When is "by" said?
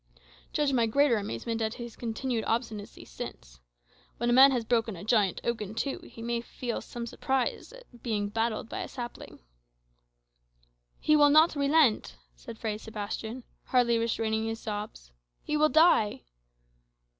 8.67-8.79